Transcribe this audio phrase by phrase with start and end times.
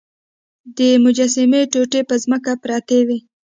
[0.77, 3.19] د مجسمې ټوټې په ځمکه پرتې وې.